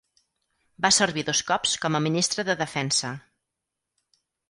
[0.85, 3.15] Va servir dos cops com a Ministre de Defensa.